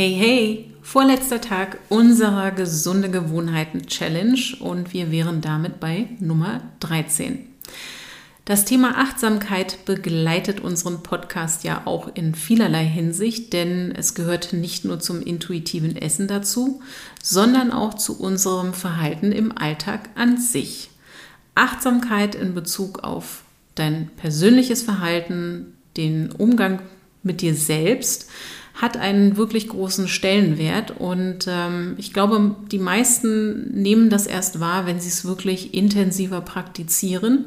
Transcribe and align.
Hey, 0.00 0.14
hey, 0.14 0.70
vorletzter 0.80 1.40
Tag 1.40 1.80
unserer 1.88 2.52
gesunde 2.52 3.10
Gewohnheiten 3.10 3.88
Challenge 3.88 4.38
und 4.60 4.92
wir 4.92 5.10
wären 5.10 5.40
damit 5.40 5.80
bei 5.80 6.06
Nummer 6.20 6.60
13. 6.78 7.48
Das 8.44 8.64
Thema 8.64 8.96
Achtsamkeit 8.96 9.84
begleitet 9.86 10.60
unseren 10.60 11.02
Podcast 11.02 11.64
ja 11.64 11.82
auch 11.84 12.14
in 12.14 12.36
vielerlei 12.36 12.84
Hinsicht, 12.84 13.52
denn 13.52 13.90
es 13.90 14.14
gehört 14.14 14.52
nicht 14.52 14.84
nur 14.84 15.00
zum 15.00 15.20
intuitiven 15.20 15.96
Essen 15.96 16.28
dazu, 16.28 16.80
sondern 17.20 17.72
auch 17.72 17.94
zu 17.94 18.20
unserem 18.20 18.74
Verhalten 18.74 19.32
im 19.32 19.50
Alltag 19.58 20.10
an 20.14 20.38
sich. 20.38 20.90
Achtsamkeit 21.56 22.36
in 22.36 22.54
Bezug 22.54 23.02
auf 23.02 23.42
dein 23.74 24.10
persönliches 24.16 24.80
Verhalten, 24.80 25.76
den 25.96 26.30
Umgang 26.30 26.82
mit 27.24 27.40
dir 27.40 27.56
selbst, 27.56 28.30
hat 28.80 28.96
einen 28.96 29.36
wirklich 29.36 29.68
großen 29.68 30.06
Stellenwert 30.06 30.92
und 30.92 31.46
ähm, 31.48 31.94
ich 31.98 32.12
glaube, 32.12 32.54
die 32.70 32.78
meisten 32.78 33.72
nehmen 33.72 34.08
das 34.08 34.28
erst 34.28 34.60
wahr, 34.60 34.86
wenn 34.86 35.00
sie 35.00 35.08
es 35.08 35.24
wirklich 35.24 35.74
intensiver 35.74 36.40
praktizieren. 36.40 37.46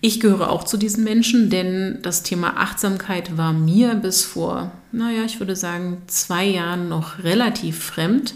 Ich 0.00 0.18
gehöre 0.18 0.50
auch 0.50 0.64
zu 0.64 0.78
diesen 0.78 1.04
Menschen, 1.04 1.50
denn 1.50 1.98
das 2.00 2.22
Thema 2.22 2.56
Achtsamkeit 2.56 3.36
war 3.36 3.52
mir 3.52 3.94
bis 3.96 4.24
vor, 4.24 4.72
naja, 4.92 5.24
ich 5.26 5.40
würde 5.40 5.56
sagen, 5.56 5.98
zwei 6.06 6.46
Jahren 6.46 6.88
noch 6.88 7.22
relativ 7.22 7.78
fremd. 7.78 8.34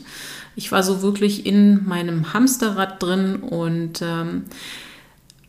Ich 0.57 0.71
war 0.71 0.83
so 0.83 1.01
wirklich 1.01 1.47
in 1.47 1.87
meinem 1.89 2.35
Hamsterrad 2.35 3.03
drin 3.03 3.37
und 3.37 4.03
ähm, 4.03 4.45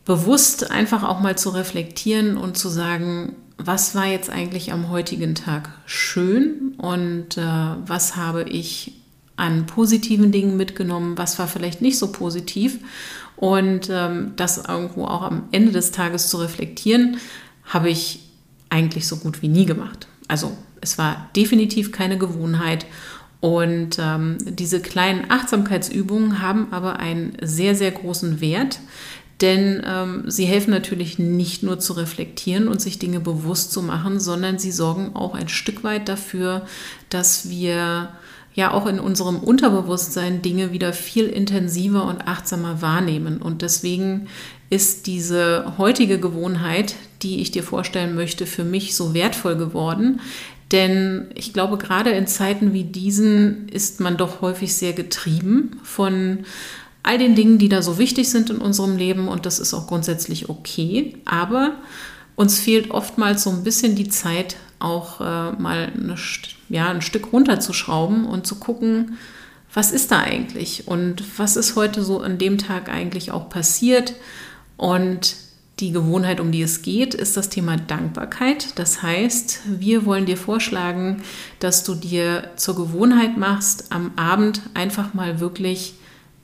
bewusst 0.06 0.70
einfach 0.70 1.02
auch 1.02 1.20
mal 1.20 1.36
zu 1.36 1.50
reflektieren 1.50 2.38
und 2.38 2.56
zu 2.56 2.70
sagen, 2.70 3.36
was 3.58 3.94
war 3.94 4.06
jetzt 4.06 4.30
eigentlich 4.30 4.72
am 4.72 4.88
heutigen 4.88 5.34
Tag 5.34 5.70
schön 5.84 6.74
und 6.78 7.36
äh, 7.36 7.42
was 7.42 8.16
habe 8.16 8.44
ich 8.44 8.94
an 9.36 9.66
positiven 9.66 10.32
Dingen 10.32 10.56
mitgenommen, 10.56 11.18
was 11.18 11.38
war 11.38 11.48
vielleicht 11.48 11.82
nicht 11.82 11.98
so 11.98 12.12
positiv 12.12 12.78
und 13.36 13.88
ähm, 13.90 14.32
das 14.36 14.64
irgendwo 14.66 15.04
auch 15.04 15.22
am 15.22 15.44
Ende 15.50 15.72
des 15.72 15.90
Tages 15.92 16.28
zu 16.28 16.38
reflektieren, 16.38 17.18
habe 17.64 17.90
ich 17.90 18.20
eigentlich 18.70 19.06
so 19.06 19.16
gut 19.16 19.42
wie 19.42 19.48
nie 19.48 19.66
gemacht. 19.66 20.06
Also 20.28 20.56
es 20.80 20.98
war 20.98 21.28
definitiv 21.34 21.92
keine 21.92 22.18
Gewohnheit 22.18 22.86
und 23.40 23.98
ähm, 24.00 24.38
diese 24.44 24.80
kleinen 24.80 25.30
Achtsamkeitsübungen 25.30 26.42
haben 26.42 26.72
aber 26.72 26.98
einen 26.98 27.36
sehr, 27.40 27.74
sehr 27.74 27.92
großen 27.92 28.40
Wert, 28.40 28.80
denn 29.40 29.82
ähm, 29.86 30.24
sie 30.26 30.46
helfen 30.46 30.70
natürlich 30.70 31.18
nicht 31.18 31.62
nur 31.62 31.78
zu 31.78 31.92
reflektieren 31.92 32.66
und 32.66 32.80
sich 32.80 32.98
Dinge 32.98 33.20
bewusst 33.20 33.72
zu 33.72 33.82
machen, 33.82 34.18
sondern 34.18 34.58
sie 34.58 34.72
sorgen 34.72 35.14
auch 35.14 35.34
ein 35.34 35.48
Stück 35.48 35.84
weit 35.84 36.08
dafür, 36.08 36.66
dass 37.08 37.48
wir 37.48 38.10
ja 38.54 38.72
auch 38.72 38.86
in 38.86 38.98
unserem 38.98 39.38
Unterbewusstsein 39.38 40.42
Dinge 40.42 40.72
wieder 40.72 40.92
viel 40.92 41.26
intensiver 41.26 42.04
und 42.06 42.26
achtsamer 42.26 42.82
wahrnehmen. 42.82 43.40
Und 43.40 43.62
deswegen 43.62 44.26
ist 44.70 45.06
diese 45.06 45.74
heutige 45.78 46.18
Gewohnheit, 46.18 46.96
die 47.22 47.40
ich 47.40 47.52
dir 47.52 47.62
vorstellen 47.62 48.16
möchte, 48.16 48.46
für 48.46 48.64
mich 48.64 48.96
so 48.96 49.14
wertvoll 49.14 49.56
geworden. 49.56 50.20
Denn 50.72 51.28
ich 51.34 51.52
glaube, 51.52 51.78
gerade 51.78 52.10
in 52.10 52.26
Zeiten 52.26 52.72
wie 52.72 52.84
diesen 52.84 53.68
ist 53.68 54.00
man 54.00 54.16
doch 54.16 54.40
häufig 54.40 54.74
sehr 54.74 54.92
getrieben 54.92 55.78
von 55.82 56.40
all 57.02 57.18
den 57.18 57.34
Dingen, 57.34 57.58
die 57.58 57.68
da 57.68 57.82
so 57.82 57.98
wichtig 57.98 58.28
sind 58.28 58.50
in 58.50 58.58
unserem 58.58 58.96
Leben 58.96 59.28
und 59.28 59.46
das 59.46 59.58
ist 59.58 59.74
auch 59.74 59.86
grundsätzlich 59.86 60.48
okay. 60.48 61.16
Aber 61.24 61.72
uns 62.36 62.58
fehlt 62.58 62.90
oftmals 62.90 63.42
so 63.42 63.50
ein 63.50 63.64
bisschen 63.64 63.94
die 63.94 64.08
Zeit, 64.08 64.56
auch 64.78 65.20
äh, 65.20 65.52
mal 65.52 65.92
eine, 65.94 66.16
ja, 66.68 66.90
ein 66.90 67.02
Stück 67.02 67.32
runterzuschrauben 67.32 68.24
und 68.24 68.46
zu 68.46 68.56
gucken, 68.56 69.18
was 69.72 69.92
ist 69.92 70.12
da 70.12 70.20
eigentlich 70.20 70.88
und 70.88 71.22
was 71.38 71.56
ist 71.56 71.76
heute 71.76 72.02
so 72.02 72.20
an 72.20 72.38
dem 72.38 72.58
Tag 72.58 72.88
eigentlich 72.88 73.32
auch 73.32 73.48
passiert. 73.48 74.14
Und 74.76 75.36
die 75.80 75.92
Gewohnheit, 75.92 76.40
um 76.40 76.50
die 76.50 76.62
es 76.62 76.82
geht, 76.82 77.14
ist 77.14 77.36
das 77.36 77.48
Thema 77.48 77.76
Dankbarkeit. 77.76 78.78
Das 78.78 79.02
heißt, 79.02 79.60
wir 79.66 80.04
wollen 80.04 80.26
dir 80.26 80.36
vorschlagen, 80.36 81.22
dass 81.60 81.84
du 81.84 81.94
dir 81.94 82.50
zur 82.56 82.76
Gewohnheit 82.76 83.36
machst, 83.36 83.86
am 83.90 84.12
Abend 84.16 84.62
einfach 84.74 85.14
mal 85.14 85.40
wirklich 85.40 85.94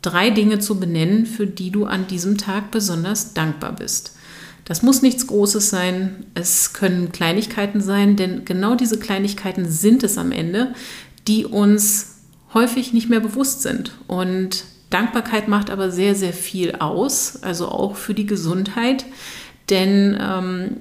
drei 0.04 0.30
Dinge 0.30 0.58
zu 0.58 0.78
benennen, 0.78 1.26
für 1.26 1.46
die 1.46 1.70
du 1.70 1.86
an 1.86 2.06
diesem 2.06 2.38
Tag 2.38 2.70
besonders 2.70 3.34
dankbar 3.34 3.72
bist. 3.72 4.14
Das 4.64 4.82
muss 4.82 5.02
nichts 5.02 5.26
Großes 5.26 5.68
sein, 5.68 6.26
es 6.34 6.72
können 6.72 7.12
Kleinigkeiten 7.12 7.80
sein, 7.80 8.16
denn 8.16 8.44
genau 8.44 8.74
diese 8.74 8.98
Kleinigkeiten 8.98 9.68
sind 9.68 10.02
es 10.02 10.16
am 10.16 10.32
Ende, 10.32 10.74
die 11.28 11.44
uns 11.44 12.16
häufig 12.54 12.92
nicht 12.92 13.10
mehr 13.10 13.20
bewusst 13.20 13.62
sind. 13.62 13.92
Und 14.06 14.64
Dankbarkeit 14.90 15.48
macht 15.48 15.70
aber 15.70 15.90
sehr, 15.90 16.14
sehr 16.14 16.32
viel 16.32 16.76
aus, 16.76 17.42
also 17.42 17.68
auch 17.68 17.96
für 17.96 18.14
die 18.14 18.26
Gesundheit. 18.26 19.04
Denn 19.68 20.16
ähm, 20.20 20.76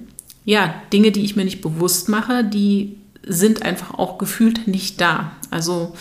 ja, 0.45 0.75
Dinge, 0.93 1.11
die 1.11 1.23
ich 1.25 1.35
mir 1.35 1.45
nicht 1.45 1.61
bewusst 1.61 2.09
mache, 2.09 2.43
die 2.43 2.97
sind 3.25 3.63
einfach 3.63 3.93
auch 3.93 4.17
gefühlt 4.17 4.67
nicht 4.67 4.99
da. 5.01 5.31
Also 5.49 5.93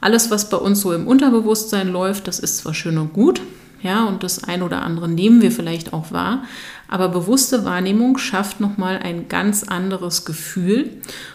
alles, 0.00 0.30
was 0.30 0.48
bei 0.48 0.56
uns 0.56 0.80
so 0.80 0.92
im 0.92 1.06
Unterbewusstsein 1.06 1.88
läuft, 1.88 2.28
das 2.28 2.38
ist 2.38 2.58
zwar 2.58 2.74
schön 2.74 2.98
und 2.98 3.12
gut, 3.12 3.40
ja, 3.82 4.04
und 4.04 4.24
das 4.24 4.42
ein 4.42 4.62
oder 4.62 4.82
andere 4.82 5.08
nehmen 5.08 5.40
wir 5.40 5.52
vielleicht 5.52 5.92
auch 5.92 6.10
wahr, 6.10 6.42
aber 6.88 7.08
bewusste 7.08 7.64
Wahrnehmung 7.64 8.18
schafft 8.18 8.60
nochmal 8.60 8.98
ein 8.98 9.28
ganz 9.28 9.62
anderes 9.62 10.24
Gefühl. 10.24 10.90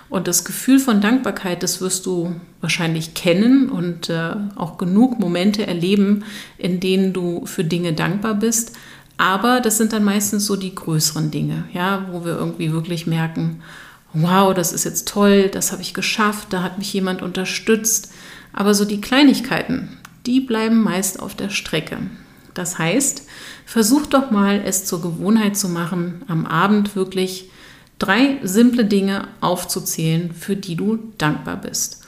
Und 0.10 0.28
das 0.28 0.44
Gefühl 0.44 0.80
von 0.80 1.00
Dankbarkeit, 1.00 1.64
das 1.64 1.80
wirst 1.80 2.06
du 2.06 2.36
wahrscheinlich 2.60 3.14
kennen 3.14 3.70
und 3.70 4.10
äh, 4.10 4.32
auch 4.56 4.78
genug 4.78 5.20
Momente 5.20 5.66
erleben, 5.66 6.26
in 6.58 6.80
denen 6.80 7.14
du 7.14 7.46
für 7.46 7.64
Dinge 7.64 7.94
dankbar 7.94 8.36
bist. 8.36 8.76
Aber 9.18 9.62
das 9.62 9.78
sind 9.78 9.94
dann 9.94 10.04
meistens 10.04 10.46
so 10.46 10.56
die 10.56 10.74
größeren 10.74 11.32
Dinge, 11.32 11.66
ja, 11.72 12.08
wo 12.12 12.26
wir 12.26 12.34
irgendwie 12.34 12.74
wirklich 12.74 13.08
merken, 13.08 13.62
wow, 14.14 14.54
das 14.54 14.74
ist 14.74 14.84
jetzt 14.84 15.08
toll, 15.08 15.50
das 15.50 15.72
habe 15.72 15.82
ich 15.82 15.94
geschafft, 15.94 16.48
da 16.52 16.64
hat 16.64 16.78
mich 16.78 16.92
jemand 16.94 17.22
unterstützt. 17.22 18.12
Aber 18.54 18.74
so 18.74 18.86
die 18.86 19.02
Kleinigkeiten, 19.02 19.98
die 20.26 20.40
bleiben 20.40 20.82
meist 20.82 21.20
auf 21.20 21.36
der 21.36 21.50
Strecke. 21.50 21.98
Das 22.54 22.78
heißt, 22.78 23.28
versuch 23.66 24.06
doch 24.06 24.32
mal 24.32 24.62
es 24.64 24.86
zur 24.86 25.02
Gewohnheit 25.02 25.58
zu 25.58 25.70
machen, 25.70 26.22
am 26.28 26.46
Abend 26.46 26.96
wirklich 26.96 27.50
drei 28.00 28.38
simple 28.44 28.86
Dinge 28.86 29.28
aufzuzählen, 29.42 30.34
für 30.34 30.56
die 30.56 30.76
du 30.76 31.00
dankbar 31.18 31.58
bist. 31.58 32.04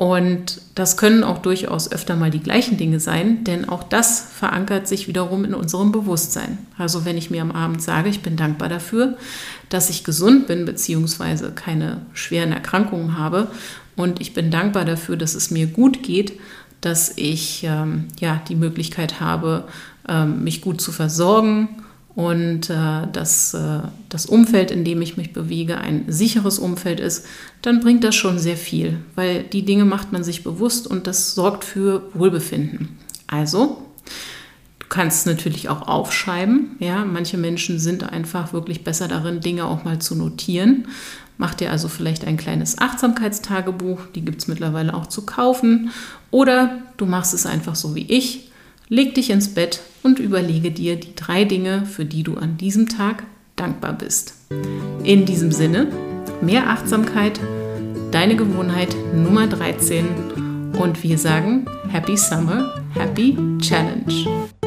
Und 0.00 0.62
das 0.76 0.96
können 0.96 1.22
auch 1.24 1.38
durchaus 1.42 1.92
öfter 1.92 2.16
mal 2.16 2.30
die 2.30 2.40
gleichen 2.40 2.78
Dinge 2.78 3.00
sein, 3.00 3.44
denn 3.44 3.68
auch 3.68 3.82
das 3.82 4.28
verankert 4.32 4.88
sich 4.88 5.08
wiederum 5.08 5.44
in 5.44 5.52
unserem 5.52 5.92
Bewusstsein. 5.92 6.56
Also 6.78 7.04
wenn 7.04 7.18
ich 7.18 7.30
mir 7.30 7.42
am 7.42 7.52
Abend 7.52 7.82
sage, 7.82 8.08
ich 8.08 8.22
bin 8.22 8.34
dankbar 8.34 8.70
dafür, 8.70 9.18
dass 9.68 9.90
ich 9.90 10.02
gesund 10.02 10.46
bin 10.46 10.64
bzw. 10.64 11.50
keine 11.54 12.00
schweren 12.14 12.52
Erkrankungen 12.52 13.18
habe 13.18 13.48
und 13.96 14.20
ich 14.20 14.34
bin 14.34 14.50
dankbar 14.50 14.84
dafür, 14.84 15.16
dass 15.16 15.34
es 15.34 15.50
mir 15.50 15.66
gut 15.66 16.02
geht, 16.02 16.38
dass 16.80 17.12
ich 17.16 17.64
ähm, 17.64 18.08
ja 18.18 18.42
die 18.48 18.54
Möglichkeit 18.54 19.20
habe, 19.20 19.64
ähm, 20.08 20.44
mich 20.44 20.60
gut 20.60 20.80
zu 20.80 20.92
versorgen 20.92 21.68
und 22.14 22.70
äh, 22.70 23.06
dass 23.12 23.54
äh, 23.54 23.80
das 24.08 24.26
Umfeld, 24.26 24.70
in 24.70 24.84
dem 24.84 25.00
ich 25.00 25.16
mich 25.16 25.32
bewege, 25.32 25.78
ein 25.78 26.04
sicheres 26.08 26.58
Umfeld 26.58 27.00
ist, 27.00 27.26
dann 27.62 27.80
bringt 27.80 28.02
das 28.04 28.14
schon 28.14 28.38
sehr 28.38 28.56
viel, 28.56 28.98
weil 29.14 29.44
die 29.44 29.64
Dinge 29.64 29.84
macht 29.84 30.12
man 30.12 30.24
sich 30.24 30.42
bewusst 30.42 30.86
und 30.86 31.06
das 31.06 31.34
sorgt 31.34 31.64
für 31.64 32.02
Wohlbefinden. 32.14 32.98
Also, 33.26 33.86
du 34.80 34.86
kannst 34.88 35.26
natürlich 35.26 35.68
auch 35.68 35.86
aufschreiben. 35.86 36.76
Ja, 36.80 37.04
manche 37.04 37.38
Menschen 37.38 37.78
sind 37.78 38.02
einfach 38.02 38.52
wirklich 38.52 38.82
besser 38.82 39.06
darin, 39.06 39.40
Dinge 39.40 39.66
auch 39.66 39.84
mal 39.84 40.00
zu 40.00 40.16
notieren. 40.16 40.88
Mach 41.40 41.54
dir 41.54 41.70
also 41.70 41.88
vielleicht 41.88 42.26
ein 42.26 42.36
kleines 42.36 42.76
Achtsamkeitstagebuch, 42.76 44.00
die 44.14 44.22
gibt 44.22 44.42
es 44.42 44.46
mittlerweile 44.46 44.92
auch 44.92 45.06
zu 45.06 45.24
kaufen. 45.24 45.90
Oder 46.30 46.82
du 46.98 47.06
machst 47.06 47.32
es 47.32 47.46
einfach 47.46 47.76
so 47.76 47.94
wie 47.94 48.04
ich. 48.12 48.50
Leg 48.90 49.14
dich 49.14 49.30
ins 49.30 49.54
Bett 49.54 49.80
und 50.02 50.18
überlege 50.18 50.70
dir 50.70 50.96
die 50.96 51.14
drei 51.14 51.46
Dinge, 51.46 51.86
für 51.86 52.04
die 52.04 52.24
du 52.24 52.36
an 52.36 52.58
diesem 52.58 52.90
Tag 52.90 53.22
dankbar 53.56 53.94
bist. 53.94 54.34
In 55.02 55.24
diesem 55.24 55.50
Sinne, 55.50 55.86
mehr 56.42 56.68
Achtsamkeit, 56.68 57.40
deine 58.10 58.36
Gewohnheit 58.36 58.94
Nummer 59.14 59.46
13 59.46 60.74
und 60.78 61.02
wir 61.02 61.16
sagen 61.16 61.64
Happy 61.88 62.18
Summer, 62.18 62.84
Happy 62.92 63.38
Challenge. 63.60 64.59